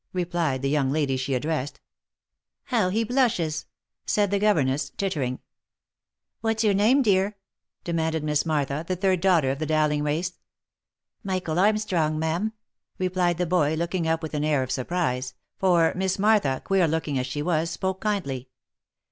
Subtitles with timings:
[0.13, 1.79] replied the young lady she addressed."
[2.73, 3.67] How he blushes!"
[4.07, 5.37] said the governess, tittering.
[6.39, 7.37] "What's your name, dear?"
[7.83, 10.39] demanded Miss Martha, the third daughter of the Dowling race."
[11.23, 12.51] Michael Armstrong, ma'am,"
[12.97, 17.19] replied the boy, looking up with an air of surprise, for Miss Martha, queer looking
[17.19, 18.49] as she was, spoke kindly.